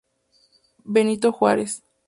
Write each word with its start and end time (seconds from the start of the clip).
Benito 0.83 1.31
Juárez;. 1.31 1.83